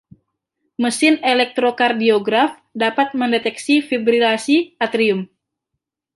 [0.83, 5.23] Mesin elektrokardiograf dapat mendeteksi fibrilasi atrium.